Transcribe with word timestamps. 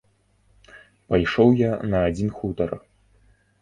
Пайшоў 1.13 1.55
я 1.61 1.71
на 1.93 2.03
адзін 2.09 2.29
хутар. 2.43 2.69